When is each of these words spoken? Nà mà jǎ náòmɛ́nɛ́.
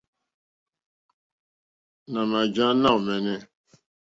Nà 2.11 2.21
mà 2.31 2.39
jǎ 2.55 2.67
náòmɛ́nɛ́. 2.81 3.39